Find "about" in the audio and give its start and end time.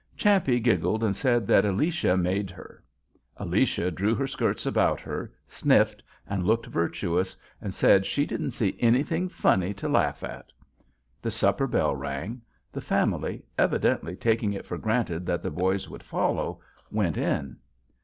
4.65-4.99